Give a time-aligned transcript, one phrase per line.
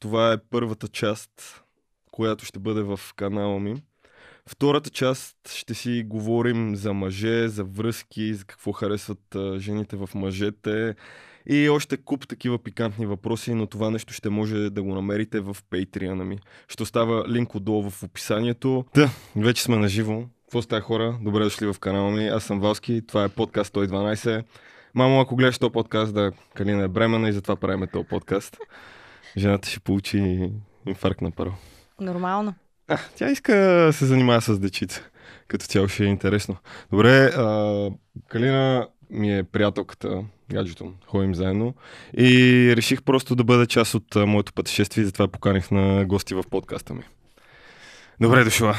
[0.00, 1.62] това е първата част,
[2.10, 3.82] която ще бъде в канала ми.
[4.46, 10.94] Втората част ще си говорим за мъже, за връзки, за какво харесват жените в мъжете
[11.46, 15.56] и още куп такива пикантни въпроси, но това нещо ще може да го намерите в
[15.70, 16.38] Patreon ми.
[16.68, 18.84] Ще остава линк отдолу в описанието.
[18.94, 20.24] Да, вече сме на живо.
[20.42, 21.18] Какво става хора?
[21.22, 22.26] Добре дошли в канала ми.
[22.26, 24.44] Аз съм Валски, това е подкаст 112.
[24.94, 28.56] Мамо, ако гледаш този подкаст, да Калина е бремена и затова правиме този подкаст.
[29.36, 30.50] Жената ще получи
[30.86, 31.54] инфаркт на първо.
[32.00, 32.54] Нормално.
[32.88, 35.02] А, тя иска да се занимава с дечица.
[35.48, 36.56] Като цяло ще е интересно.
[36.90, 37.90] Добре, а,
[38.28, 41.74] Калина ми е приятелката, гаджето, ходим заедно.
[42.18, 46.44] И реших просто да бъда част от а, моето пътешествие затова поканих на гости в
[46.50, 47.02] подкаста ми.
[48.20, 48.76] Добре дошла.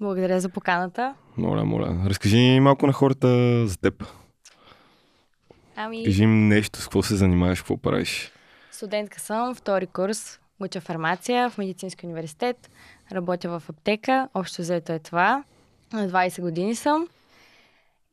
[0.00, 1.14] Благодаря за поканата.
[1.36, 2.02] Моля, моля.
[2.06, 3.28] Разкажи ни малко на хората
[3.66, 4.04] за теб.
[5.76, 8.30] Ами, Кажи им нещо, с какво се занимаваш, какво правиш.
[8.74, 12.70] Студентка съм, втори курс, уча фармация в медицински университет,
[13.12, 15.44] работя в аптека, общо взето е това.
[15.92, 17.08] На 20 години съм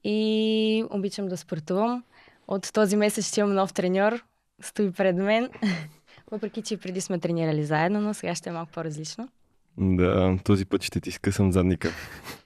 [0.04, 2.04] и обичам да спортувам.
[2.48, 4.24] От този месец ще имам нов треньор,
[4.62, 5.50] стои пред мен.
[6.32, 9.30] Въпреки, че преди сме тренирали заедно, но сега ще е малко по-различно.
[9.78, 11.92] Да, този път ще ти скъсам задника.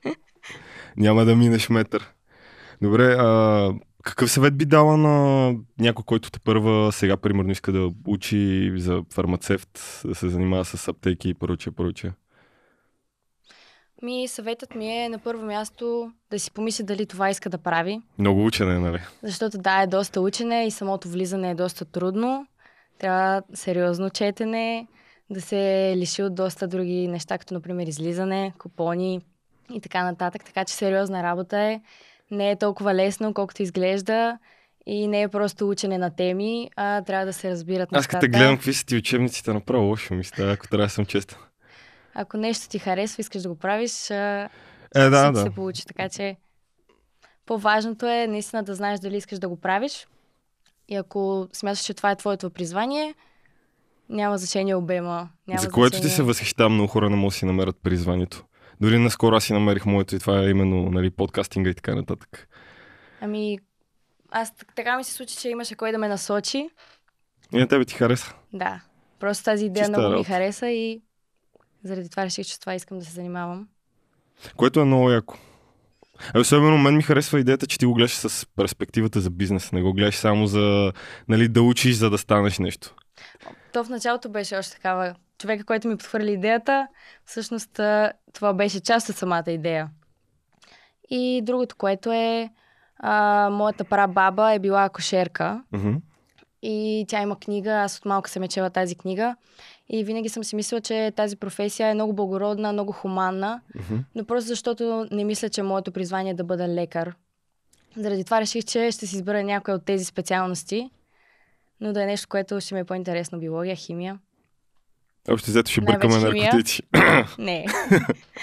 [0.97, 2.13] Няма да минеш метър.
[2.81, 3.71] Добре, а,
[4.05, 9.03] какъв съвет би дала на някой, който те първа сега, примерно, иска да учи за
[9.13, 12.11] фармацевт, да се занимава с аптеки и прочее, прочее?
[14.01, 18.01] Ми, съветът ми е на първо място да си помисли дали това иска да прави.
[18.19, 18.99] Много учене, нали?
[19.23, 22.47] Защото да, е доста учене и самото влизане е доста трудно.
[22.99, 24.87] Трябва сериозно четене,
[25.29, 29.21] да се лиши от доста други неща, като например излизане, купони
[29.73, 30.43] и така нататък.
[30.45, 31.81] Така че сериозна работа е.
[32.31, 34.37] Не е толкова лесно, колкото изглежда
[34.85, 38.09] и не е просто учене на теми, а трябва да се разбират Аз нещата.
[38.09, 41.05] като те гледам какви са ти учебниците, направо лошо ми става, ако трябва да съм
[41.05, 41.37] честен.
[42.13, 44.49] Ако нещо ти харесва, искаш да го правиш, Е,
[44.95, 45.41] да, ти да.
[45.41, 45.85] се получи.
[45.85, 46.35] Така че
[47.45, 50.07] по-важното е наистина да знаеш дали искаш да го правиш.
[50.89, 53.15] И ако смяташ, че това е твоето призвание,
[54.09, 55.29] няма значение обема.
[55.47, 56.15] Няма За което ти значение...
[56.15, 58.43] се възхищавам, много хора не могат да си намерят призванието.
[58.81, 62.47] Дори наскоро аз си намерих моето и това е именно нали, подкастинга и така нататък.
[63.21, 63.59] Ами,
[64.31, 66.69] аз така ми се случи, че имаше кой да ме насочи.
[67.53, 68.33] И на тебе ти хареса.
[68.53, 68.81] Да.
[69.19, 71.01] Просто тази идея Чиста много ми хареса и
[71.83, 73.67] заради това реших, че това искам да се занимавам.
[74.55, 75.37] Което е много яко.
[76.33, 79.71] А особено мен ми харесва идеята, че ти го гледаш с перспективата за бизнес.
[79.71, 80.91] Не го гледаш само за
[81.27, 82.95] нали, да учиш, за да станеш нещо.
[83.73, 85.15] То в началото беше още такава.
[85.37, 86.87] Човека, който ми подхвърли идеята,
[87.25, 87.79] всъщност
[88.33, 89.89] това беше част от самата идея.
[91.09, 92.49] И другото, което е,
[92.97, 95.93] а, моята прабаба е била акушерка Мгм.
[96.61, 99.35] и тя има книга, аз от малка съм е чела тази книга
[99.89, 103.95] и винаги съм си мислила, че тази професия е много благородна, много хуманна, Мгм.
[104.15, 107.15] но просто защото не мисля, че моето призвание е да бъда лекар.
[107.97, 110.89] Заради това реших, че ще си избера някоя от тези специалности,
[111.81, 113.39] но да е нещо, което ще ми е по-интересно.
[113.39, 114.19] Биология, химия.
[115.29, 116.81] Общо взето ще бъркаме наркотици.
[117.39, 117.65] Не.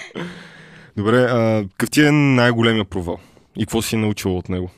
[0.96, 3.18] Добре, а, какъв ти е най-големия провал?
[3.56, 4.70] И какво си научила от него?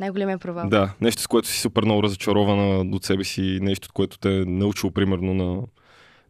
[0.00, 0.68] Най-големия провал.
[0.68, 4.44] Да, нещо с което си супер много разочарована от себе си, нещо, което те е
[4.44, 5.62] научило примерно на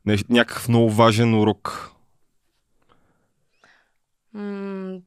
[0.06, 1.90] нещо, някакъв много важен урок.
[4.32, 4.98] М-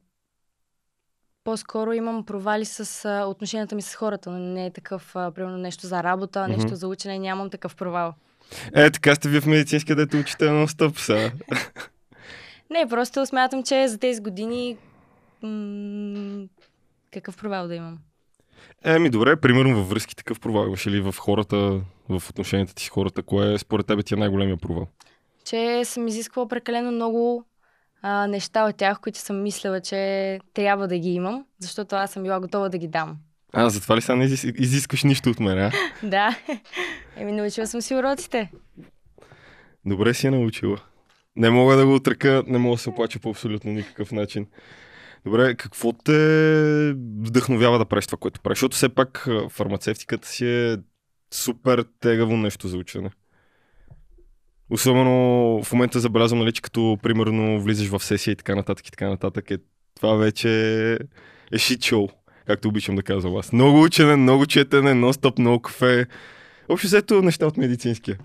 [1.48, 5.58] по-скоро имам провали с а, отношенията ми с хората, но не е такъв, а, примерно,
[5.58, 6.52] нещо за работа, Мгм.
[6.52, 8.14] нещо за учене, нямам такъв провал.
[8.74, 11.30] Е, така сте вие в медицинския, дете учите на стъп сега.
[12.70, 14.76] Не, просто смятам, че за тези години
[15.42, 16.46] м-
[17.10, 17.98] какъв провал да имам.
[18.84, 22.88] Еми, добре, примерно във връзки такъв провал имаш ли в хората, в отношенията ти с
[22.88, 24.86] хората, кое е според тебе ти е най-големия провал?
[25.44, 27.44] Че съм изисквала прекалено много
[28.02, 32.22] а, неща от тях, които съм мислила, че трябва да ги имам, защото аз съм
[32.22, 33.16] била готова да ги дам.
[33.52, 35.70] А, затова ли сега не изис- изискаш нищо от мен, а?
[36.02, 36.38] Да.
[37.16, 38.50] Еми, научила съм си уроците.
[39.86, 40.78] Добре си е научила.
[41.36, 44.46] Не мога да го отрека, не мога да се оплача по абсолютно никакъв начин.
[45.24, 48.58] Добре, какво те вдъхновява да правиш това, което правиш?
[48.58, 50.76] Защото все пак фармацевтиката си е
[51.34, 53.10] супер тегаво нещо за учене.
[54.70, 55.12] Особено
[55.62, 59.08] в момента забелязвам, нали, че като примерно влизаш в сесия и така нататък и така
[59.08, 59.58] нататък, е,
[59.96, 60.50] това вече
[61.52, 62.08] е шит шоу,
[62.46, 63.52] както обичам да казвам аз.
[63.52, 66.06] Много учене, много четене, нон-стоп, много кафе.
[66.68, 68.18] Общо взето неща от медицинския.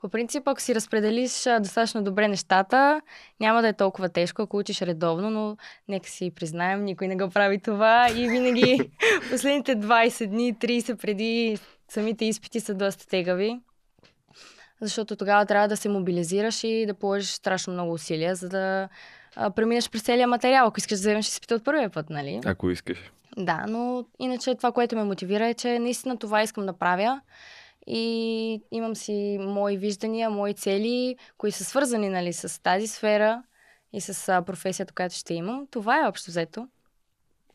[0.00, 3.00] По принцип, ако си разпределиш достатъчно добре нещата,
[3.40, 5.56] няма да е толкова тежко, ако учиш редовно, но
[5.88, 8.90] нека си признаем, никой не го прави това и винаги
[9.30, 13.60] последните 20 дни, 30 преди самите изпити са доста тегави.
[14.82, 18.88] Защото тогава трябва да се мобилизираш и да положиш страшно много усилия, за да
[19.36, 22.40] а, преминеш през целия материал, ако искаш да вземеш изпита от първия път, нали?
[22.44, 23.12] Ако искаш.
[23.36, 27.20] Да, но иначе това, което ме мотивира е, че наистина това искам да правя
[27.86, 33.42] и имам си мои виждания, мои цели, които са свързани нали, с тази сфера
[33.92, 35.66] и с а, професията, която ще имам.
[35.70, 36.68] Това е общо взето.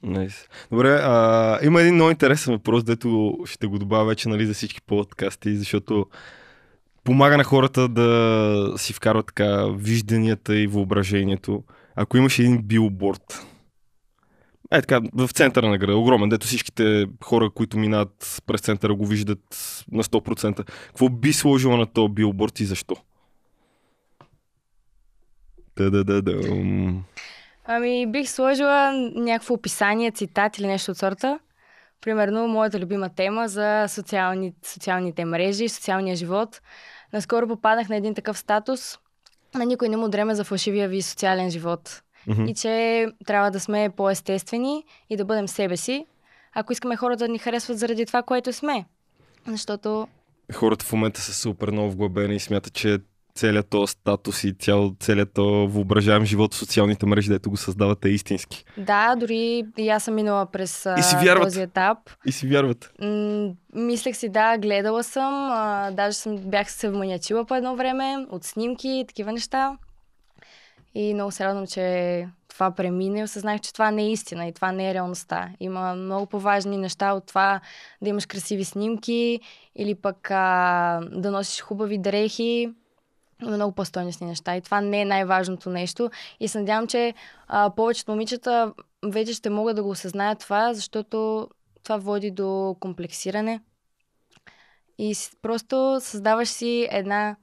[0.05, 0.49] Nice.
[0.71, 4.81] Добре, а, има един много интересен въпрос, дето ще го добавя вече нали, за всички
[4.81, 6.05] подкасти, защото
[7.07, 11.63] помага на хората да си вкарват така вижданията и въображението.
[11.95, 13.45] Ако имаш един билборд,
[14.71, 19.05] е така, в центъра на града, огромен, дето всичките хора, които минават през центъра, го
[19.05, 19.39] виждат
[19.91, 20.69] на 100%.
[20.87, 22.95] Какво би сложила на този билборд и защо?
[25.77, 26.41] Да-да-да-да.
[27.65, 31.39] Ами, бих сложила някакво описание, цитат или нещо от сорта.
[32.01, 36.61] Примерно, моята любима тема за социални, социалните мрежи, социалния живот.
[37.13, 38.97] Наскоро попаднах на един такъв статус.
[39.55, 42.01] На никой не му дреме за фалшивия ви социален живот.
[42.27, 42.45] Мгм.
[42.45, 46.05] И че трябва да сме по-естествени и да бъдем себе си,
[46.53, 48.85] ако искаме хората да ни харесват заради това, което сме.
[49.47, 50.07] Защото
[50.53, 52.99] Хората в момента са супер много вглъбени и смятат, че
[53.37, 58.05] целият този статус и цял, целият този въображаем живот в социалните мрежи, дето го създават
[58.05, 58.65] е истински.
[58.77, 61.43] да, дори и аз съм минала през И си вярват.
[61.43, 61.97] този етап.
[62.25, 62.91] И си вярват.
[63.01, 68.25] М- мислех си, да, гледала съм, а, даже съм, бях се вманячила по едно време
[68.29, 69.77] от снимки и такива неща.
[70.95, 74.53] И много се радвам, че това премина и осъзнах, че това не е истина и
[74.53, 75.49] това не е реалността.
[75.59, 77.59] Има много по-важни неща от това
[78.01, 79.39] да имаш красиви снимки
[79.75, 82.69] или пък а, да носиш хубави дрехи.
[83.41, 86.09] Много по-стойностни неща и това не е най-важното нещо.
[86.39, 87.13] И се надявам, че
[87.47, 88.73] а, повечето момичета
[89.05, 91.47] вече ще могат да го осъзнаят това, защото
[91.83, 93.61] това води до комплексиране.
[94.97, 97.35] И просто създаваш си една,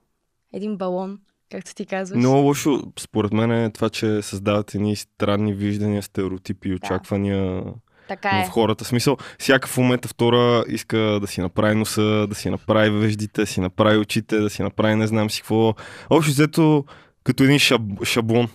[0.52, 1.18] един балон,
[1.50, 2.18] както ти казваш.
[2.18, 7.64] Много лошо, според мен е това, че създават едни странни виждания, стереотипи и очаквания
[8.08, 8.46] така е.
[8.46, 8.84] в хората.
[8.84, 13.40] В Смисъл, всяка в момента втора иска да си направи носа, да си направи веждите,
[13.40, 15.74] да си направи очите, да си направи не знам си какво.
[16.10, 16.84] Общо взето
[17.24, 18.48] като един шаб, шаблон.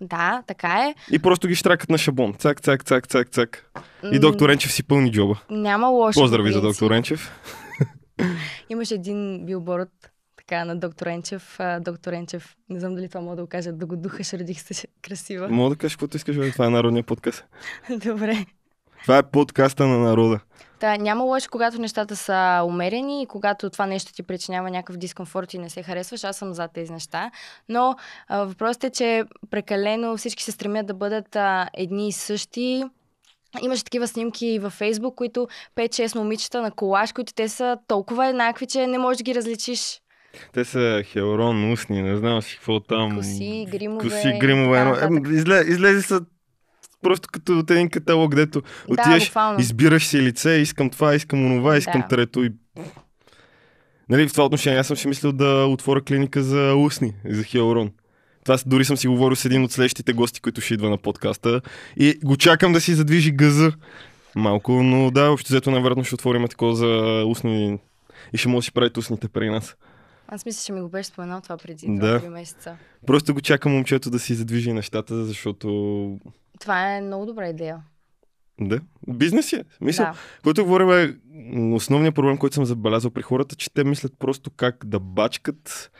[0.00, 0.94] Да, така е.
[1.14, 2.34] И просто ги штракат на шаблон.
[2.34, 3.72] Цак, цак, цак, цак, цак.
[4.12, 5.36] И доктор Енчев си пълни джоба.
[5.50, 6.18] Няма лошо.
[6.18, 7.32] по Поздрави за доктор Енчев.
[8.70, 11.58] Имаше един билборд така на доктор Енчев.
[11.80, 14.86] Доктор Енчев, не знам дали това мога да го кажа, да го духаш, родих се
[15.02, 15.48] красива.
[15.48, 17.44] Мога да кажеш каквото искаш, това е народния подкаст.
[17.90, 18.46] Добре.
[19.02, 20.40] Това е подкаста на народа.
[20.78, 25.54] Та, няма лошо, когато нещата са умерени и когато това нещо ти причинява някакъв дискомфорт
[25.54, 26.24] и не се харесваш.
[26.24, 27.30] Аз съм за тези неща.
[27.68, 27.96] Но
[28.28, 32.84] а, въпросът е, че прекалено всички се стремят да бъдат а, едни и същи.
[33.62, 38.26] Имаше такива снимки и във Фейсбук, които 5-6 момичета на колаж, които те са толкова
[38.26, 40.00] еднакви, че не можеш да ги различиш.
[40.52, 43.16] Те са хелрон, устни, не знам си какво там.
[43.16, 44.02] Коси, гримове.
[44.04, 44.78] Коси, гримове.
[44.78, 45.32] така едно- Е, нататък.
[45.32, 46.20] изле, излезе са
[47.02, 49.60] просто като от един каталог, дето Да, отиваш, буквално.
[49.60, 52.08] избираш си лице, искам това, искам онова, искам Да.
[52.08, 52.52] трето и...
[54.08, 57.90] Нали, в това отношение аз съм си мислил да отворя клиника за устни, за хиалурон.
[58.44, 61.60] Това дори съм си говорил с един от следващите гости, които ще идва на подкаста
[61.96, 63.72] и го чакам да си задвижи газа
[64.34, 67.78] малко, но да, общо взето най-вероятно ще отворим такова за устни
[68.32, 69.76] и ще може да си правите устните при нас.
[70.28, 72.20] Аз мисля, че ми го беше споменал това преди Да.
[72.20, 72.76] 2-3 месеца.
[73.06, 75.68] Просто го чакам момчето да си задвижи нещата, защото
[76.60, 77.76] Това е много добра идея.
[78.60, 79.64] Да, бизнес е.
[79.80, 80.14] Мисъл, Да.
[80.42, 81.14] който говорим е
[81.74, 85.90] основният проблем, който съм забелязал при хората, че те мислят просто как да бачкат,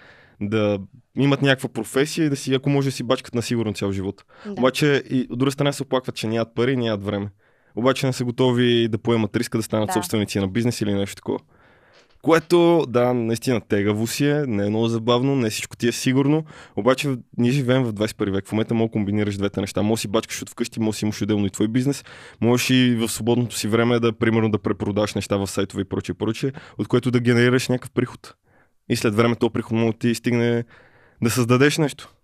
[0.41, 0.79] да
[1.17, 4.25] имат някаква професия и да си, ако може, да си бачкат на сигурно цял живот.
[4.47, 4.53] да.
[4.53, 7.29] Обаче и от друга страна се оплакват, че нямат пари и нямат време.
[7.77, 9.93] Обаче не са готови да поемат риска да станат Да.
[9.93, 11.39] собственици на бизнес или нещо такова.
[12.23, 16.45] Което, да, наистина тегаво си е, не е много забавно, не всичко ти е сигурно,
[16.77, 18.47] обаче ние живеем в 21 век.
[18.47, 19.83] В момента мога да комбинираш двете неща.
[19.83, 22.05] Може си бачкаш от вкъщи, може си имаш отделно и твой бизнес,
[22.41, 26.15] можеш и в свободното си време да, примерно, да препродаш неща в сайтове и прочее,
[26.15, 28.35] прочее, от което да генерираш някакъв приход.
[28.89, 30.65] И след време то приход може ти стигне
[31.23, 32.15] да създадеш нещо.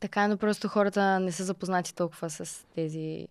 [0.00, 3.26] Така, но просто хората не са запознати толкова с тези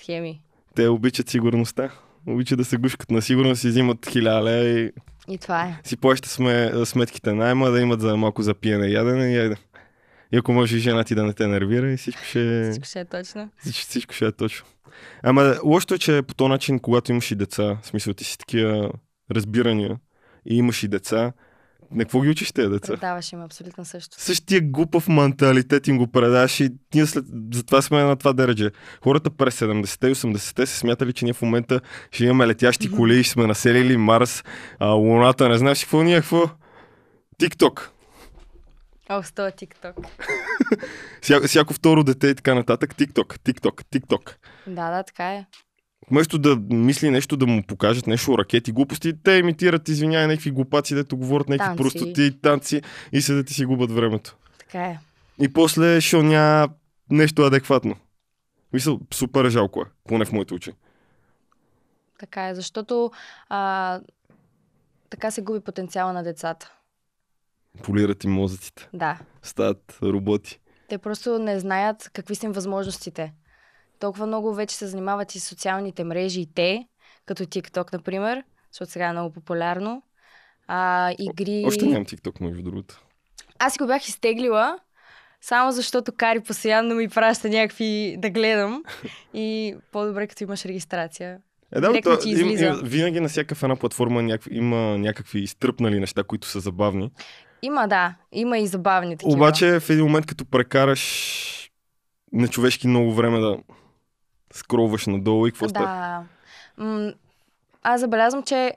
[0.00, 0.40] схеми.
[0.74, 1.90] Те обичат сигурността.
[2.26, 4.92] Обичат да се гушкат на сигурност, си взимат хиляда и
[5.28, 5.80] И това е.
[5.84, 9.56] си плащат сме, сметките найма, да имат за малко за пиене ядене и айде.
[10.32, 13.00] И ако може и жена ти да не те нервира и всичко ще, Всичко ще
[13.00, 13.50] е точно.
[13.58, 14.66] всичко, всичко ще е точно.
[15.22, 18.38] Ама лошото е, че по този начин, когато имаш и деца, в смисъл ти си
[18.38, 18.90] такива
[19.34, 19.96] разбирания
[20.46, 21.32] и имаш и деца,
[21.90, 22.92] на какво ги учиш тези деца?
[22.92, 24.16] Предаваш им абсолютно също.
[24.20, 27.24] Същия глупав менталитет им го предаш и ние след...
[27.52, 28.70] затова сме на това дередже.
[29.04, 33.20] Хората през 70-те и 80-те се смятали, че ние в момента ще имаме летящи коли
[33.20, 34.44] и ще сме населили Марс,
[34.78, 36.50] а, Луната, не знам си какво ние, какво.
[37.38, 37.90] Тикток.
[39.08, 40.06] О, с този TikTok.
[41.22, 42.96] Ся, всяко второ дете и така нататък.
[42.96, 44.36] Тикток, тикток, тикток.
[44.66, 45.46] Да, да, така е.
[46.10, 50.94] Вместо да мисли нещо, да му покажат нещо, ракети, глупости, те имитират, извинявай, някакви глупаци,
[50.94, 51.82] дето говорят някакви Танци.
[51.82, 52.82] простоти, танци
[53.12, 54.36] и седят и си губят времето.
[54.58, 54.98] Така е.
[55.40, 56.68] И после няма
[57.10, 57.96] нещо адекватно.
[58.72, 60.72] Мисля, супер жалко е, поне в моите очи.
[62.18, 63.10] Така е, защото
[63.48, 64.00] а,
[65.10, 66.72] така се губи потенциала на децата.
[67.82, 68.88] Полират им мозъците.
[68.92, 69.18] Да.
[69.42, 70.60] Стават роботи.
[70.88, 73.32] Те просто не знаят какви са им възможностите.
[73.98, 76.86] Толкова много вече се занимават и социалните мрежи и те,
[77.26, 80.02] като TikTok, например, защото сега е много популярно.
[80.68, 81.64] А, игри...
[81.66, 83.02] Още нямам TikTok, между другото.
[83.58, 84.78] Аз си го бях изтеглила,
[85.40, 88.82] само защото Кари постоянно ми праща някакви да гледам.
[89.34, 91.38] И по-добре като имаш регистрация.
[91.74, 96.00] Е, да, Директно ти им, им, винаги на всяка една платформа някакви, има някакви изтръпнали
[96.00, 97.10] неща, които са забавни.
[97.62, 98.14] Има, да.
[98.32, 99.36] Има и забавни такива.
[99.36, 101.70] Обаче в един момент, като прекараш
[102.32, 103.58] нечовешки много време да
[104.56, 105.86] скролваш надолу и какво става?
[105.86, 106.22] Да.
[106.84, 107.12] М-
[107.82, 108.72] аз забелязвам, че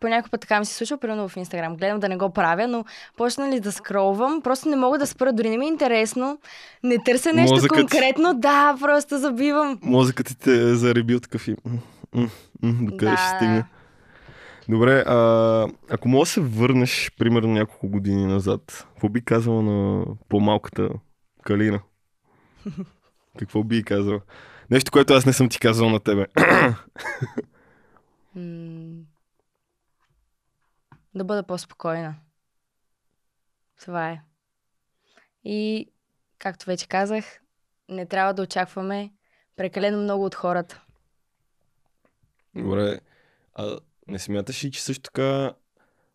[0.00, 1.76] по някой път така ми се случва, примерно в Инстаграм.
[1.76, 2.84] Гледам да не го правя, но
[3.16, 6.38] почна ли да скролвам, просто не мога да спра, дори не ми е интересно.
[6.82, 9.78] Не търся нещо Мозъкът- конкретно, да, просто забивам.
[9.82, 11.56] Мозъкът ти те е заребил такъв и...
[12.62, 13.16] Докъде Да.
[13.16, 13.64] ще стигне?
[14.68, 15.16] Добре, а,
[15.90, 20.88] ако мога да се върнеш, примерно, няколко години назад, какво би казала на по-малката
[21.42, 21.80] Калина?
[23.38, 24.20] какво би казала?
[24.72, 26.26] Нещо, което аз не съм ти казал на тебе.
[31.14, 32.14] Да бъда по-спокойна.
[33.80, 34.22] Това е.
[35.44, 35.88] И,
[36.38, 37.40] както вече казах,
[37.88, 39.12] не трябва да очакваме
[39.56, 40.82] прекалено много от хората.
[42.54, 43.00] Добре,
[43.54, 45.54] а не смяташ ли, че също така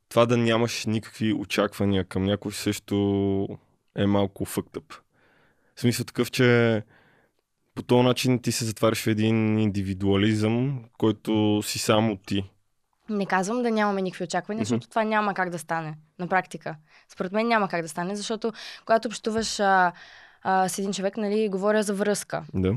[0.09, 3.59] това да нямаш никакви очаквания към някой също
[3.95, 4.93] е малко фъктъп?
[5.75, 6.83] В смисъл такъв, че
[7.77, 12.43] по този начин ти се затваряш в един индивидуализъм, който си само ти.
[13.09, 16.75] Не казвам да нямаме никакви очаквания, защото това няма как да стане на практика.
[17.09, 18.53] Според мен няма как да стане, защото
[18.85, 19.91] когато общуваш а,
[20.43, 22.43] а, с един човек, нали, говоря за връзка.
[22.53, 22.75] Да.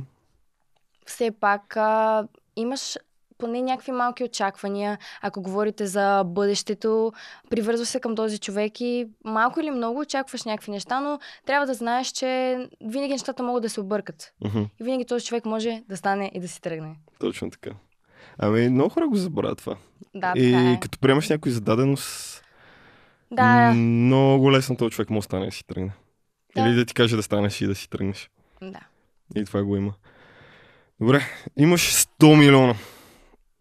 [1.07, 2.27] Все пак а,
[2.57, 2.99] имаш
[3.41, 4.99] поне някакви малки очаквания.
[5.23, 7.13] Ако говорите за бъдещето,
[7.51, 11.75] привързваш се към този човек и малко или много очакваш някакви неща, но трябва да
[11.75, 14.33] знаеш, че винаги нещата могат да се объркат.
[14.45, 16.97] Мгм, И винаги този човек може да стане и да си тръгне.
[17.19, 17.71] точно така.
[18.39, 19.77] Ами, много хора го забравят това.
[20.15, 20.81] Да, и така е.
[20.81, 22.43] като приемаш някой зададеност,
[23.31, 25.93] Да, много лесно този човек може да стане и да си тръгне.
[26.57, 26.63] Да.
[26.63, 28.31] Или да ти каже да станеш и да си тръгнеш.
[28.63, 28.81] да.
[29.37, 29.93] И това го има.
[31.01, 31.23] Добре,
[31.57, 32.75] имаш 100 милиона.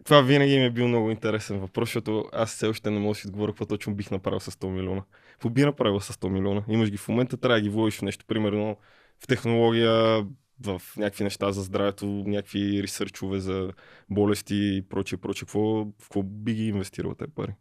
[0.09, 3.15] Това винаги ми е бил много интересен въпрос, защото аз все още не мога да
[3.15, 5.03] си отговоря какво точно бих направил с 100 милиона.
[5.31, 6.63] Какво би направил с 100 милиона?
[6.67, 8.77] Имаш ги в момента, трябва да ги вложиш в нещо, примерно
[9.19, 10.25] в технология,
[10.65, 13.71] в някакви неща за здравето, някакви ресърчове за
[14.09, 15.45] болести и прочее, прочее.
[15.45, 17.53] Какво, в какво би ги инвестирал тези пари?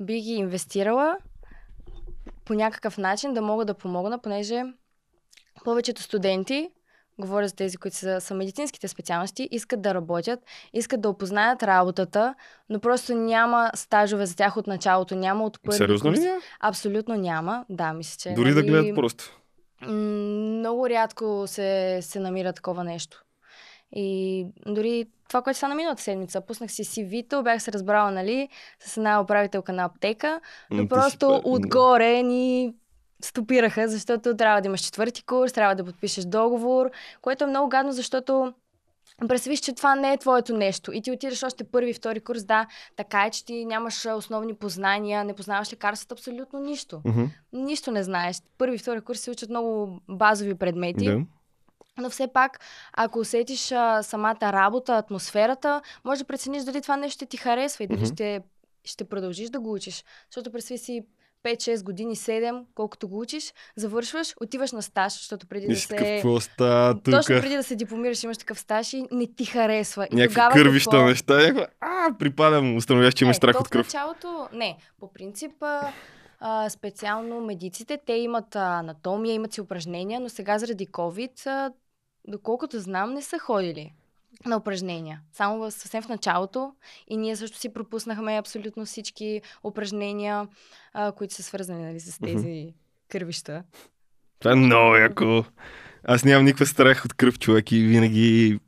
[0.00, 1.18] би ги инвестирала
[2.44, 4.62] по някакъв начин да мога да помогна, понеже
[5.64, 6.70] повечето студенти,
[7.20, 10.40] говоря за тези, които са, са медицинските специалности, искат да работят,
[10.72, 12.34] искат да опознаят работата,
[12.68, 16.30] но просто няма стажове за тях от началото, няма от първи Сериозно ли?
[16.60, 17.64] Абсолютно няма.
[17.68, 18.34] Да, мисля, че.
[18.34, 19.40] Дори да нали, гледат просто.
[19.86, 23.24] Много рядко се, се намира такова нещо.
[23.92, 28.48] И дори това, което стана миналата седмица, пуснах си CV-то, бях се разбрала, нали,
[28.80, 32.74] с една управителка на аптека, но ти си просто пе- отгоре ни
[33.22, 36.90] стопираха, защото трябва да имаш четвърти курс, трябва да подпишеш договор,
[37.22, 38.54] което е много гадно, защото
[39.28, 42.66] представиш, че това не е твоето нещо и ти отидеш още първи, втори курс, да,
[42.96, 47.00] така е, че ти нямаш основни познания, не познаваш лекарствата, абсолютно нищо.
[47.04, 48.36] Мгм, Нищо не знаеш.
[48.58, 51.04] Първи, втори курс се учат много базови предмети.
[51.04, 51.20] Да.
[51.98, 52.60] Но все пак,
[52.92, 57.84] ако усетиш а, самата работа, атмосферата, може да прецениш дали това нещо ще ти харесва
[57.84, 58.06] и дали Мгм.
[58.14, 58.40] ще,
[58.84, 60.04] ще продължиш да го учиш.
[60.30, 61.04] Защото представи си
[61.44, 65.96] 5-6 години, 7, колкото го учиш, завършваш, отиваш на стаж, защото преди И да се...
[65.96, 67.04] какво става тук?
[67.14, 70.08] Точно преди да се дипломираш, имаш такъв стаж и не ти харесва.
[70.12, 71.06] И Някакви тогава кървища какво?
[71.06, 71.36] неща.
[71.36, 71.66] Някаква...
[71.80, 73.86] А, припадам, установяваш, че имаш Е, страх от в кръв.
[73.86, 75.52] началото, не, по принцип,
[76.40, 81.72] а, специално медиците, те имат анатомия, имат си упражнения, но сега заради COVID, а,
[82.28, 83.92] доколкото знам, не са ходили
[84.46, 85.20] на упражнения.
[85.32, 86.72] Само в, съвсем в началото
[87.08, 90.48] и ние също си пропуснахме абсолютно всички упражнения,
[90.92, 92.74] а, които са свързани нали, с тези
[93.08, 93.62] кървища.
[94.38, 95.44] Това е много яко.
[96.04, 98.60] Аз нямам никакъв страх от кръв човек и винаги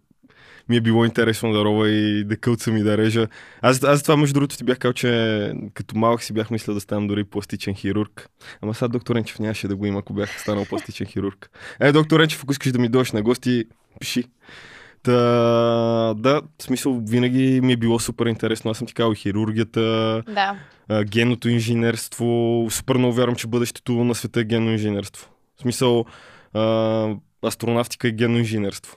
[0.69, 3.26] ми е било интересно да рова и да кълцам и да режа.
[3.61, 6.81] Аз, аз това между другото ти бях казал, че като малък си бях мислил да
[6.81, 8.28] ставам дори пластичен хирург.
[8.61, 11.50] Ама сега доктор Енчев нямаше да го има, ако бях станал пластичен хирург.
[11.81, 13.64] Е, доктор Енчев, ако искаш да ми дойдеш на гости,
[14.00, 14.25] пиши.
[15.02, 15.12] Та,
[16.16, 18.71] да, в смисъл винаги ми е било супер интересно.
[18.71, 19.80] Аз съм ти казал хирургията,
[20.28, 20.56] Да.
[21.04, 22.66] генното инженерство.
[22.71, 25.30] Супер много вярвам, че бъдещето на света е генно инженерство.
[25.59, 26.04] В смисъл
[26.54, 27.14] а,
[27.47, 28.97] астронавтика и генно инженерство.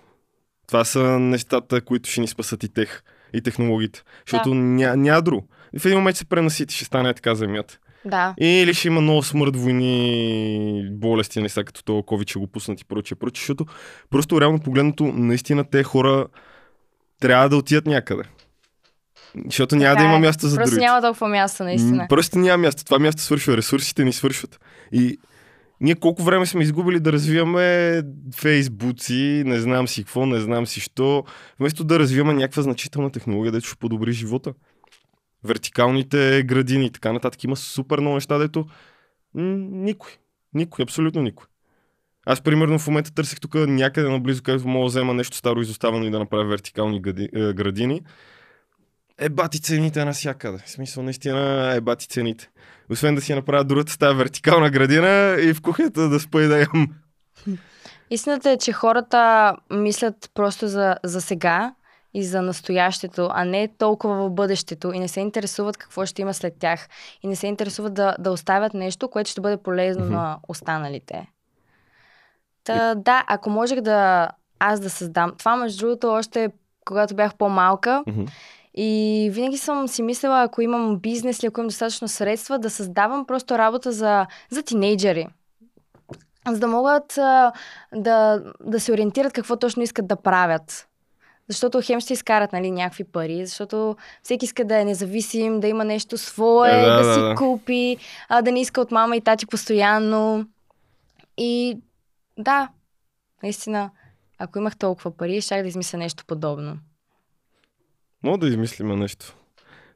[0.67, 3.01] Това са нещата, които ще ни спасат и тех,
[3.33, 4.03] и технологиите.
[4.27, 5.47] Защото ня, няма друго.
[5.79, 7.79] В един момент се пренасити, ще стане така земята.
[8.05, 8.33] Да.
[8.37, 12.85] Или ще има много смърт, войни, болести, неща като това COVID ще го пуснат и
[12.85, 13.65] прочее, прочее, защото
[14.09, 16.27] просто реално погледнато, наистина те хора
[17.21, 18.23] трябва да отидат някъде.
[19.45, 20.19] Защото няма Така да има е.
[20.19, 20.85] място за Просто другите.
[20.85, 22.05] няма толкова място, наистина.
[22.09, 22.85] Просто няма място.
[22.85, 23.57] Това място свършва.
[23.57, 24.59] Ресурсите ни свършват.
[24.91, 25.17] И
[25.81, 28.01] ние колко време сме изгубили да развиваме
[28.35, 31.23] фейсбуци, не знам си какво, не знам си що,
[31.59, 34.53] вместо да развиваме някаква значителна технология, дето ще подобри живота.
[35.45, 37.43] Вертикалните градини и така нататък.
[37.43, 38.65] Има супер много неща, дето
[39.33, 40.11] никой.
[40.53, 41.47] Никой, абсолютно никой.
[42.25, 46.05] Аз, примерно, в момента търсих тук някъде наблизо, където мога да взема нещо старо изоставено
[46.05, 48.01] и да направя вертикални е, градини.
[49.17, 50.57] Е, бати цените навсякъде.
[50.65, 52.49] В смисъл, наистина, е, бати цените.
[52.89, 56.59] Освен да си направя другата стая вертикална градина и в кухнята да спа и да
[56.59, 56.87] ям.
[58.09, 61.73] Истината е, че хората мислят просто за, за сега
[62.15, 66.33] и за настоящето, а не толкова в бъдещето и не се интересуват какво ще има
[66.33, 66.87] след тях.
[67.23, 70.13] И не се интересуват да, да оставят нещо, което ще бъде полезно Мгм.
[70.13, 71.27] на останалите.
[72.63, 74.29] Та, да, ако можех да
[74.59, 75.33] аз да създам.
[75.37, 76.49] Това, между другото, още
[76.85, 78.23] когато бях по-малка, Мгм.
[78.73, 83.25] и винаги съм си мислила, ако имам бизнес или ако имам достатъчно средства, да създавам
[83.25, 85.27] просто работа за, за тинейджери.
[86.47, 87.19] За да могат
[87.95, 90.87] да, да се ориентират какво точно искат да правят.
[91.47, 95.85] Защото хем ще изкарат нали, някакви пари, защото всеки иска да е независим, да има
[95.85, 97.35] нещо свое, Е, да, да, да, си да.
[97.35, 97.97] купи,
[98.29, 100.47] а, да не иска от мама и тати постоянно.
[101.37, 101.77] И
[102.37, 102.69] да,
[103.43, 103.91] наистина,
[104.37, 106.77] ако имах толкова пари, щях да измисля нещо подобно.
[108.23, 109.35] Мога да измислиме нещо.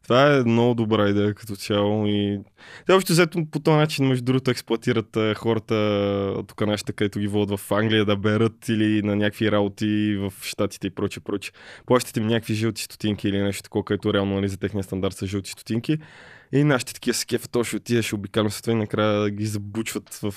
[0.10, 2.40] Това е много добра идея като цяло и
[2.86, 7.60] те общо взето по този начин, между другото, експлуатират хората тук нашите, където ги водят
[7.60, 11.52] в Англия да берат или на някакви работи в Штатите и прочее, прочее.
[11.86, 15.28] Плащат им някакви жълти стотинки или нещо такова, което реално нали, за техния стандарт са
[15.28, 15.98] жълти стотинки.
[16.52, 20.14] И нашите такива се кефа, то ще отидеш, ще обикалям света и накрая ги забучват
[20.14, 20.34] в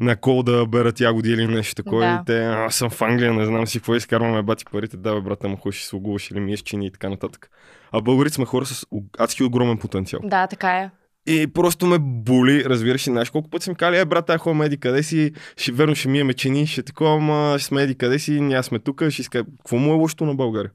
[0.00, 2.00] на кол да берат ягоди или нещо такова.
[2.00, 2.18] Да.
[2.22, 5.48] И те, аз съм в Англия, не знам си какво изкарваме бати парите, давай брата
[5.48, 7.50] му ходиш, слугуваш или миеш чини и така нататък.
[7.92, 8.86] А българите сме хора с
[9.18, 10.20] адски огромен потенциал.
[10.24, 10.90] Да, така е.
[11.26, 14.62] И просто ме боли, разбираш ли, знаеш колко пъти съм казали, е брат, ай ходим
[14.62, 18.18] еди къде си, ще верно ще миеме чини, ще такова, ама ще сме еди къде
[18.18, 19.44] си, ние сме тук, ще иска.
[19.44, 20.70] Какво му е лошото на България?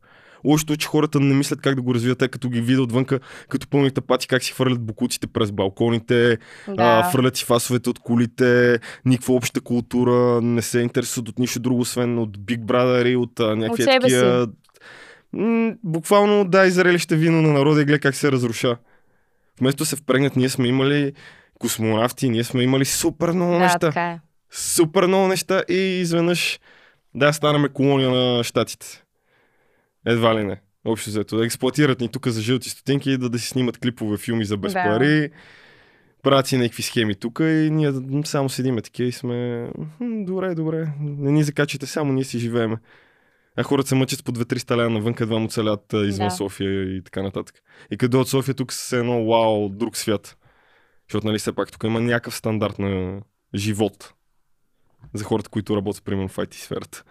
[0.46, 3.20] Лошото е, че хората не мислят как да го развият, те като ги видят отвънка,
[3.50, 6.74] като пълни тапати, как си хвърлят букуците през балконите, Да.
[6.78, 11.82] а, фърлят си фасовете от колите, никаква обща култура, не се интересуват от нищо друго,
[11.82, 14.48] освен от Big Brother и от а, някакви От такива...
[15.34, 18.78] М, буквално дай зрелище вино на народа и гледай как се разруша.
[19.60, 21.14] Вместо се впрегнат, ние сме имали
[21.60, 23.80] космонавти, ние сме имали супер много да, неща.
[23.80, 24.20] така е.
[24.52, 26.60] Супер много неща и изведнъж
[27.16, 29.03] да станаме колония на щатите.
[30.06, 30.62] Едва ли не.
[30.86, 31.38] Общо взето.
[31.38, 34.58] Да експлуатират ни тук за жълти стотинки и да, да си снимат клипове, филми за
[34.58, 34.84] без Да.
[34.84, 35.30] пари.
[36.24, 37.94] Правят си някакви схеми тук и ние
[38.26, 39.70] само седиме такива и сме...
[39.98, 40.88] «Хм, Добре, добре.
[41.00, 42.78] Не ни закачате, само ние си живееме.
[43.58, 46.36] А хората се мъчат по 2-300 лева навън, едва му целят извън Да.
[46.36, 47.56] София и така нататък.
[47.92, 50.38] И къде от София тук с едно вау, друг свят.
[51.10, 53.22] Защото, нали, все пак тук има някакъв стандарт на
[53.56, 54.14] живот
[55.14, 57.04] за хората, които работят, примерно, в IT сферата.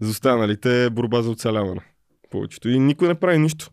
[0.00, 1.80] За останалите е борба за оцеляване.
[2.30, 2.68] Повечето.
[2.68, 3.70] И никой не прави нищо.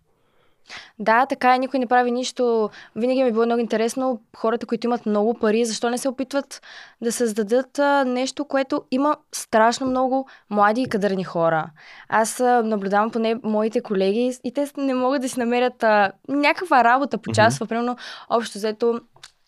[0.99, 2.69] Да, така е, никой не прави нищо.
[2.95, 6.61] Винаги ми е било много интересно хората, които имат много пари, защо не се опитват
[7.01, 11.69] да създадат а, нещо, което има страшно много млади и кадърни хора.
[12.09, 16.83] Аз а, наблюдавам поне моите колеги и те не могат да си намерят а, някаква
[16.83, 17.67] работа по часова.
[17.67, 17.97] Примерно,
[18.29, 18.99] общо взето,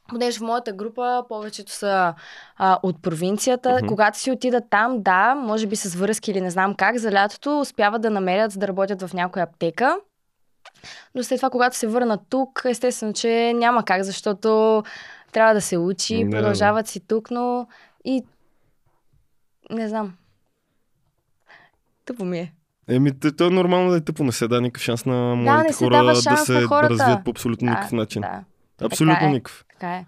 [0.07, 2.13] Понеже в моята група повечето са
[2.57, 3.73] а, от провинцията.
[3.73, 3.87] Мгм.
[3.87, 7.59] Когато си отидат там, да, може би с връзки или не знам как, за лятото
[7.59, 9.97] успяват да намерят да работят в някоя аптека.
[11.15, 14.83] Но след това, когато се върнат тук, естествено, че няма как, защото
[15.31, 16.31] трябва да се учи, Да, да.
[16.31, 17.67] продължават си тук, но
[18.05, 18.23] и
[19.71, 20.13] не знам.
[22.05, 22.53] Тъпо ми е.
[22.89, 24.23] Еми, т- то е нормално да е тъпо.
[24.23, 26.89] Не се да никакъв шанс на младите се хора дава да се хората.
[26.89, 28.21] развият по абсолютно Да, никакъв начин.
[28.21, 28.43] Да,
[28.81, 29.29] Абсолютно Така е.
[29.29, 29.65] никакъв.
[29.73, 30.05] така е.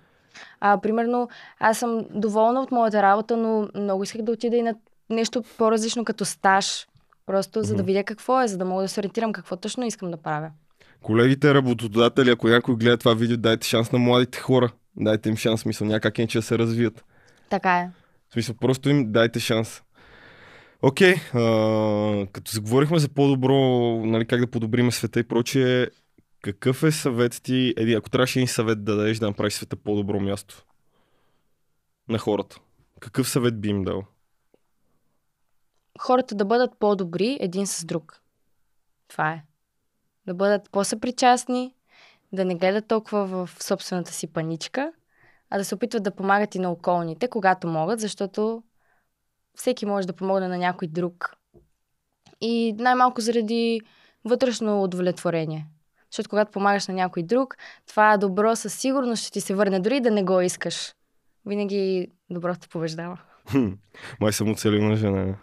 [0.60, 4.76] А, примерно, аз съм доволна от моята работа, но много исках да отида и на
[5.10, 6.88] нещо по-различно като стаж.
[7.26, 10.12] Просто за да видя какво е, за да мога да се ориентирам какво точно искам
[10.12, 10.52] да правя.
[11.02, 14.72] Колегите работодатели, ако някой гледа това видео, дайте шанс на младите хора.
[14.96, 17.06] Дайте им шанс, смисъл, някак иначе да се развият.
[17.50, 17.90] Така е.
[18.30, 19.82] В смисъл, просто им дайте шанс.
[20.82, 21.40] Окей, а,
[22.32, 23.56] като заговорихме за по-добро,
[24.06, 25.88] нали, как да подобриме света и прочие,
[26.54, 30.20] какъв е съвет ти, еди, ако трябваше един съвет да дадеш да направиш света по-добро
[30.20, 30.66] място
[32.10, 32.60] на хората,
[33.00, 34.04] какъв съвет би им дал?
[36.00, 38.22] Хората да бъдат по-добри един с друг.
[39.08, 39.44] Това е.
[40.26, 41.76] Да бъдат по-съпричастни,
[42.34, 44.92] да не гледат толкова в собствената си паничка,
[45.50, 48.64] а да се опитват да помагат и на околните, когато могат, защото
[49.56, 51.36] всеки може да помогне на някой друг.
[52.42, 53.82] И най-малко заради
[54.26, 55.68] вътрешно удовлетворение.
[56.18, 60.00] Защото когато помагаш на някой друг, това добро със сигурност ще ти се върне, дори
[60.00, 60.94] да не го искаш.
[61.46, 63.18] Винаги доброто побеждава.
[63.52, 63.68] Хм,
[64.22, 65.36] Май съм оцелил на жена.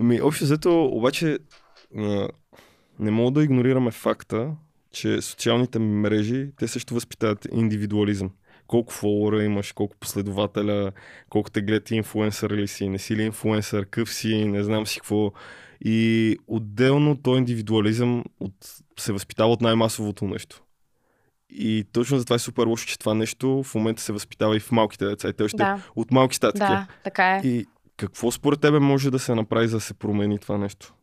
[0.00, 1.38] Ми, общо взето, обаче,
[2.98, 4.50] не мога да игнорираме факта,
[4.92, 8.30] че социалните мрежи, те също възпитават индивидуализъм.
[8.66, 10.92] Колко фолуара имаш, колко последователя,
[11.28, 15.00] колко те гледат инфуенсър ли си, не си ли инфуенсър, къв си, не знам си
[15.00, 15.32] какво.
[15.84, 18.54] И отделно този индивидуализъм от,
[18.98, 20.62] се възпитава от най-масовото нещо.
[21.50, 24.72] И точно затова е супер лошо, че това нещо в момента се възпитава и в
[24.72, 25.28] малките деца.
[25.28, 26.58] И те още Да, от малки статики.
[26.58, 27.40] да, така е.
[27.44, 30.94] И какво според тебе може да се направи, за да се промени това нещо?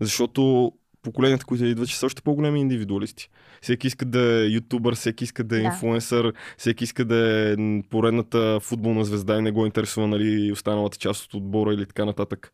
[0.00, 3.28] Защото поколенията, които идват, ще са още по-големи индивидуалисти.
[3.62, 5.64] Всеки иска да е ютубър, всеки иска да е Да.
[5.64, 7.56] инфлуенсър, всеки иска да е
[7.90, 12.52] поредната футболна звезда и не го интересува нали, останалата част от отбора или така нататък.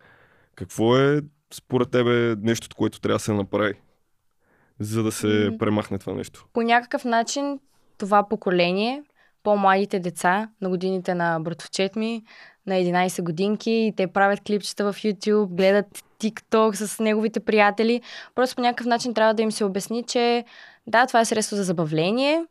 [0.59, 1.21] Какво е
[1.55, 3.75] според тебе нещото, което трябва да се направи,
[4.81, 5.59] за да се М.
[5.59, 6.47] премахне това нещо?
[6.53, 7.59] По някакъв начин
[7.99, 9.03] това поколение,
[9.43, 12.23] по-младите деца, на годините на братовчет ми,
[12.67, 18.03] на 11 годинки, и те правят клипчета в YouTube, гледат TikTok с неговите приятели.
[18.35, 20.45] Просто по някакъв начин трябва да им се обясни, че
[20.87, 22.45] да, това е средство за забавление,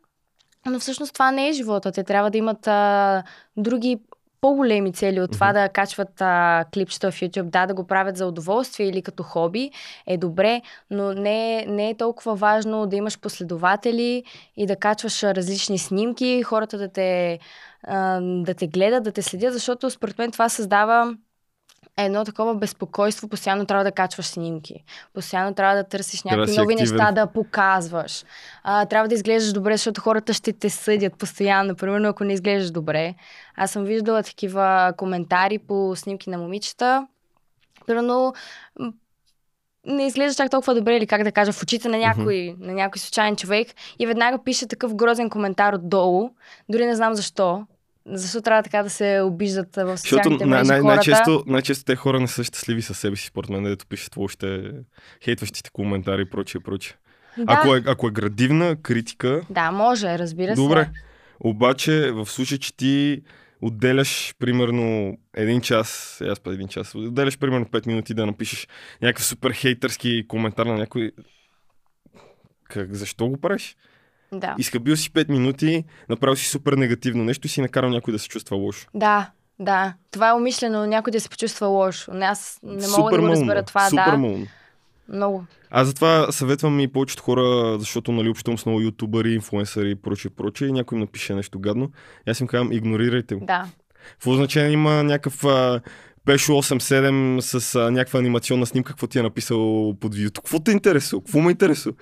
[0.66, 1.92] но всъщност това не е живота.
[1.92, 3.22] Те трябва да имат а,
[3.56, 3.98] други
[4.40, 5.54] по-големи цели от това Мгм.
[5.54, 7.42] да качват а, клипчета в YouTube.
[7.50, 9.70] Да, да го правят за удоволствие или като хоби
[10.06, 14.24] е добре, но не, не е толкова важно да имаш последователи
[14.56, 17.38] и да качваш различни снимки, хората да те,
[17.82, 21.14] а, да те гледат, да те следят, защото според мен това създава
[22.04, 24.84] едно такова безпокойство, постоянно трябва да качваш снимки.
[25.14, 26.98] Постоянно трябва да търсиш някакви нови активен.
[26.98, 28.24] неща да показваш.
[28.62, 31.76] А, трябва да изглеждаш добре, защото хората ще те съдят постоянно.
[31.76, 33.14] Примерно, ако не изглеждаш добре.
[33.56, 37.06] Аз съм виждала такива коментари по снимки на момичета.
[37.86, 38.34] Примерно,
[39.86, 42.98] не изглеждаш чак толкова добре или как да кажа в очите на някой, на някой
[42.98, 46.30] случайен човек и веднага пише такъв грозен коментар отдолу.
[46.68, 47.66] Дори не знам защо.
[48.10, 50.94] Защо трябва така да се обиждат в Защото социалните най- мрежи най- хората?
[50.96, 54.70] най-често, най-често те хора не са щастливи със себе си, според мен, дето пишат въобще
[55.24, 56.96] хейтващите коментари и прочее, прочее.
[57.38, 60.84] Да, Ако, е, ако е градивна критика, да, може, разбира добре.
[60.84, 60.90] се.
[61.40, 63.22] Обаче, в случай, че ти
[63.62, 68.68] отделяш примерно един час, е, аз па един час, отделяш примерно 5 минути да напишеш
[69.02, 71.12] някакъв супер хейтърски коментар на някой,
[72.64, 73.76] как, защо го правиш?
[74.32, 74.54] Да.
[74.58, 78.28] Изхабил си 5 минути, направил си супер негативно нещо и си накарал някой да се
[78.28, 78.88] чувства лошо.
[78.94, 79.94] Да, да.
[80.10, 82.14] Това е умишлено някой да се почувства лошо.
[82.14, 84.16] Не, аз не мога да го разбера това, супер да.
[84.16, 84.46] малумно.
[85.08, 85.44] Много.
[85.70, 90.30] Аз затова съветвам и повечето хора, защото нали общувам с много ютубъри, инфлуенсъри и прочее,
[90.36, 91.90] прочее, и някой им напише нещо гадно.
[92.28, 93.46] Аз им казвам, игнорирайте го.
[93.46, 93.66] Да.
[94.10, 95.80] Какво значение има някакъв а,
[96.24, 100.42] Пешо 87 с а, някаква анимационна снимка, какво ти е написал под видеото?
[100.42, 101.22] Какво те интересува?
[101.22, 101.96] Какво ме интересува?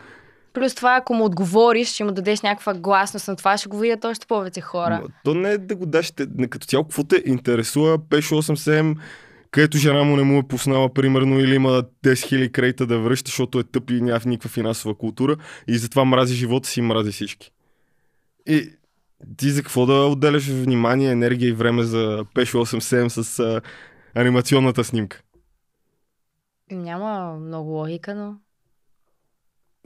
[0.57, 4.05] Плюс това, ако му отговориш, ще му дадеш някаква гласност на това, ще го видят
[4.05, 5.01] още повече хора.
[5.03, 6.13] Ма, То не е да го даш,
[6.51, 8.97] като цяло, какво те интересува Пешо 87,
[9.51, 13.29] където жена му не му е пуснала, примерно, или има 10 000 кредита да връща,
[13.29, 15.37] защото е тъп и няма никаква финансова култура
[15.69, 17.53] и затова мрази живота си и мрази всички.
[18.47, 18.71] И
[19.37, 23.61] ти за какво да отделяш внимание, енергия и време за Пешо 87 с а,
[24.15, 25.23] анимационната снимка?
[26.71, 28.37] Няма много логика, но...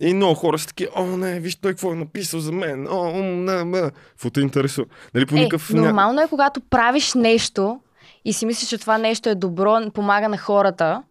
[0.00, 3.22] И много хора са таки, о, не, виж той какво е написал за мен, о,
[3.22, 3.80] не, ме.
[4.10, 4.86] Какво те интересува?
[5.14, 5.70] Нали по Е, никакъв...
[5.70, 7.80] нормално е, когато правиш нещо
[8.24, 11.02] и си мислиш, че това нещо е добро, помага на хората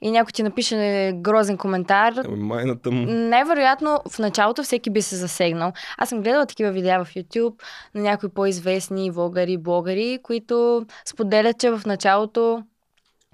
[0.00, 3.06] и някой ти напише грозен коментар, Ами, Майната му.
[3.06, 5.72] Невероятно, в началото всеки би се засегнал.
[5.98, 7.54] Аз съм гледала такива видеа в YouTube
[7.94, 12.62] на някои по-известни влогари, блогъри, които споделят, че в началото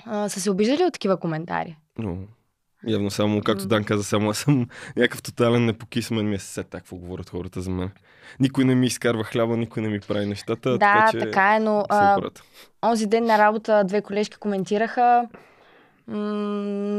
[0.07, 1.77] а, са се обиждали от такива коментари.
[1.99, 2.17] Но,
[2.87, 3.67] Явно само, както.
[3.67, 4.67] Дан каза, само аз съм
[4.97, 7.91] някакъв тотален непокис, мен ми е се какво говорят хората за мен.
[8.41, 11.61] Никой не ми изкарва хляба, никой не ми прави нещата, да, така че така е,
[11.61, 12.21] но а,
[12.85, 15.29] онзи ден на работа две колежки коментираха.
[16.07, 16.17] М-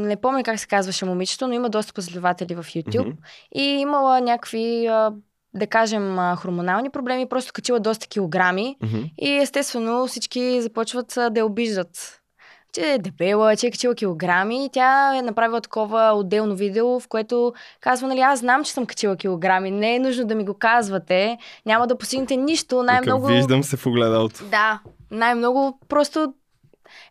[0.06, 3.06] не помня как се казваше момичето, но има доста последователи в YouTube.
[3.06, 3.16] Мгм.
[3.54, 5.12] И имала някакви, а,
[5.54, 8.76] да кажем, хормонални проблеми, просто качила доста килограми.
[8.82, 9.02] Мгм.
[9.18, 12.20] И естествено всички започват да я обиждат.
[12.74, 14.64] Че е дебела, че е качила килограми.
[14.64, 18.86] И тя е направила такова отделно видео, в което казва, нали, аз знам, че съм
[18.86, 19.70] качила килограми.
[19.70, 21.38] Не е нужно да ми го казвате.
[21.66, 22.82] Няма да постигнете нищо.
[22.82, 23.26] Най-много...
[23.26, 24.44] Виждам се в огледалото.
[24.44, 26.34] Да, най-много просто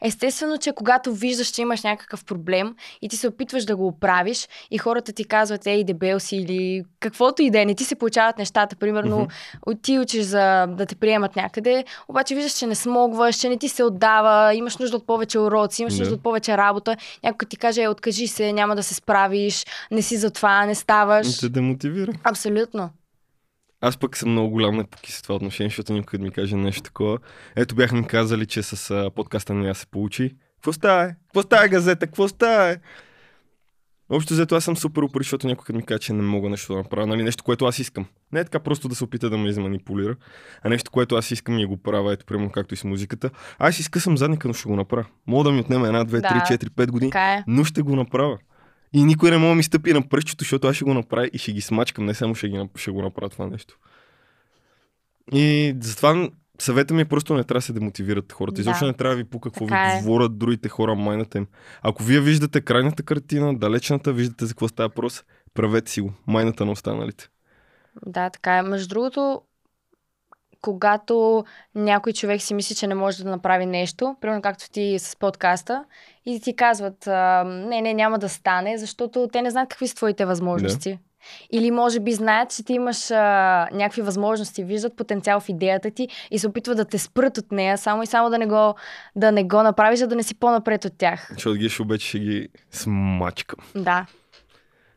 [0.02, 4.48] Естествено, че когато виждаш, че имаш някакъв проблем и ти се опитваш да го оправиш
[4.72, 7.96] и хората ти казват, ей, дебел си или каквото и да е, не ти се
[7.96, 9.28] получават нещата, примерно
[9.66, 9.82] mm-hmm.
[9.82, 13.70] ти учиш за да те приемат някъде, обаче виждаш, че не смогваш, че не ти
[13.70, 16.00] се отдава, имаш нужда от повече уроци, имаш Да.
[16.00, 20.02] нужда от повече работа, някой ти каже, е, откажи се, няма да се справиш, не
[20.02, 21.40] си за това, не ставаш.
[21.40, 22.12] Те демотивира.
[22.24, 22.90] Абсолютно.
[23.86, 26.82] Аз пък съм много голям непокис в това отношение, защото никой да ми каже нещо
[26.82, 27.18] такова.
[27.56, 30.36] Ето бяха ми казали, че с а, подкаста не я се получи.
[30.56, 31.08] Какво става?
[31.08, 32.06] Какво става газета?
[32.06, 32.78] Какво става?
[34.10, 36.78] Общо взето аз съм супер упори, защото някой ми каже, че не мога нещо да
[36.80, 37.08] направя.
[37.08, 37.24] Нали?
[37.24, 38.06] Нещо, което аз искам.
[38.32, 40.16] Не е така просто да се опита да ме изманипулира,
[40.62, 43.30] а нещо, което аз искам и го правя, ето примерно както и с музиката.
[43.60, 45.06] Аз си скъсам задника, но ще го направя.
[45.28, 46.30] Мога да ми отнеме една, две, Да.
[46.30, 47.44] три, четири, пет години, е.
[47.48, 48.38] но ще го направя.
[48.94, 51.38] И никой не може да ми стъпи на пръщето, защото аз ще го направя и
[51.38, 53.78] ще ги смачкам, не само ще, ги, ще го направя това нещо.
[55.32, 56.30] И затова
[56.60, 58.56] съвета ми е просто не трябва да се демотивират хората.
[58.56, 58.62] Да.
[58.62, 60.02] Изобщо не трябва да ви пука какво Така ви е.
[60.02, 61.48] говорят другите хора, майната им.
[61.82, 66.14] Ако вие виждате крайната картина, далечната, виждате за какво става въпрос, правете си го.
[66.28, 67.30] Майната на останалите.
[68.06, 68.62] Да, така е.
[68.62, 69.42] Между другото,
[70.64, 71.46] когато
[71.76, 75.84] някой човек си мисли, че не може да направи нещо, примерно както ти с подкаста,
[76.26, 77.08] и ти казват,
[77.46, 81.00] не, не, няма да стане, защото те не знаят какви са твоите възможности.
[81.52, 86.08] Или може би знаят, че ти имаш а, някакви възможности, виждат потенциал в идеята ти
[86.32, 88.76] и се опитват да те спрат от нея, само и само да не го,
[89.16, 91.28] да не го направиш, за да не си по-напред от тях.
[91.34, 93.60] Защото ги ще обече ще ги смачкам.
[93.76, 94.06] Да,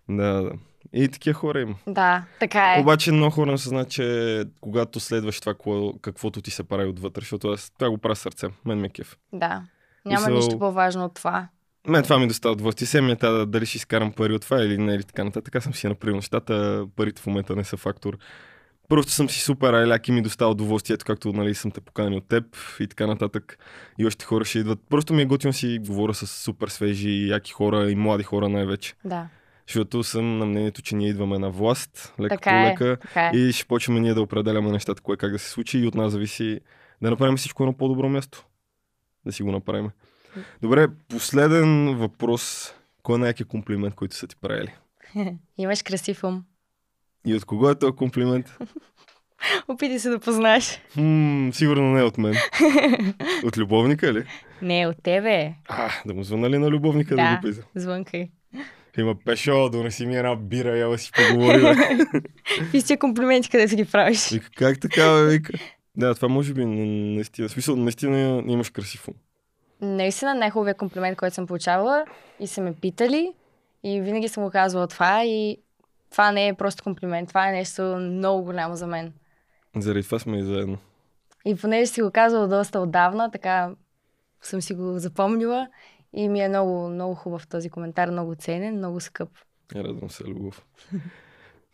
[0.09, 0.51] Да, да.
[0.93, 1.75] И такива хора има.
[1.87, 2.81] да, така е.
[2.81, 7.21] Обаче много хора не съзнат, че когато следваш това, какво, каквото ти се прави отвътре,
[7.21, 8.47] защото аз това го правя сърце.
[8.65, 9.17] Мен ме кеф.
[9.33, 9.63] Да.
[10.05, 11.49] Няма Мисъл- нищо по-важно от това.
[11.89, 12.87] Мен това ми доставя удоволствие.
[12.87, 15.57] Се ми е тази, дали ще изкарам пари от това или не, или така нататък.
[15.57, 18.19] Аз съм си направил нещата, парите в момента не са фактор.
[18.89, 22.29] Просто съм си супер айляк и ми доставя удоволствието, както нали, съм те поканил от
[22.29, 22.45] теб
[22.81, 23.59] и така нататък.
[23.99, 24.79] И още хора ще идват.
[24.91, 28.95] Просто ми е готино си говоря с супер свежи, яки хора и млади хора най-вече.
[29.05, 29.29] Да,
[29.69, 32.71] Защото съм на мнението, че ние идваме на власт, леко така по е.
[32.71, 32.97] лека.
[33.03, 33.37] Така е.
[33.37, 36.13] И ще почваме ние да определяме нещата, кое как да се случи и от нас
[36.13, 36.61] зависи
[37.03, 38.47] да направим всичко на по-добро място.
[39.27, 39.91] Да си го направим.
[40.63, 42.75] Добре, последен въпрос.
[43.03, 44.75] Кой е най-якият комплимент, който са ти правили?
[45.59, 46.45] Имаш красив ум.
[47.27, 48.59] И от кого е този комплимент?
[49.69, 50.81] Опитай се да познаеш.
[50.95, 52.35] Хм, сигурно не е от мен.
[53.45, 54.25] От любовника ли?
[54.63, 55.55] Не, от тебе.
[55.69, 57.37] А, да му звъна ли на любовника да, Да.
[57.37, 57.67] го пита?
[57.75, 58.31] Звънкай.
[58.99, 61.65] Има пешо, донеси ми една бира, я да си поговорим.
[62.59, 64.31] Какви си комплименти, къде си ги правиш?
[64.31, 65.53] Вика, как така, бе, вика?
[65.97, 67.49] Да, това може би наистина.
[67.49, 69.15] В смисъл, наистина имаш красив ум.
[69.81, 72.05] Наистина най-хубавият комплимент, който съм получавала
[72.41, 73.33] и са ме питали
[73.85, 75.59] и винаги съм го казвала това и
[76.11, 79.13] това не е просто комплимент, това е нещо много голямо за мен.
[79.77, 80.79] Заради това сме и заедно.
[81.45, 83.71] И понеже си го казвала доста отдавна, така
[84.43, 85.69] съм си го запомнила
[86.13, 89.29] и ми е много, много хубав този коментар, много ценен, много скъп.
[89.75, 90.67] Радвам се, Любов.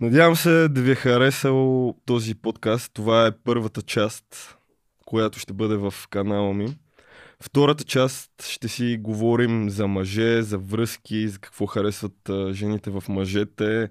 [0.01, 2.93] Надявам се да ви е харесал този подкаст.
[2.93, 4.59] Това е първата част,
[5.07, 6.77] която ще бъде в канала ми.
[7.41, 13.89] Втората част ще си говорим за мъже, за връзки, за какво харесват жените в мъжете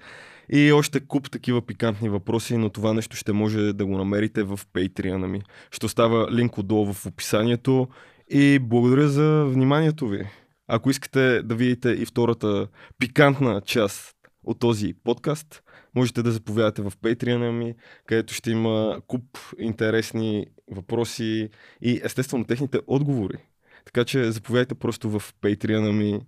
[0.49, 4.59] и още куп такива пикантни въпроси, но това нещо ще може да го намерите в
[4.73, 5.41] Patreon ми.
[5.71, 7.87] Ще остава линк отдолу в описанието
[8.33, 10.27] и благодаря за вниманието ви.
[10.67, 12.67] Ако искате да видите и втората
[12.97, 15.63] пикантна част от този подкаст,
[15.95, 19.23] можете да заповядате в Patreon ми, където ще има куп
[19.59, 21.49] интересни въпроси
[21.81, 23.37] и естествено техните отговори.
[23.85, 26.19] Така че заповядайте просто в Patreon ми,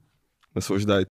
[0.56, 1.02] наслаждайте.